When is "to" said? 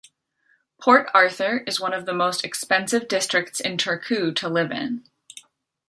4.35-4.49